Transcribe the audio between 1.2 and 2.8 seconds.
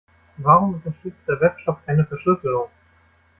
der Webshop keine Verschlüsselung?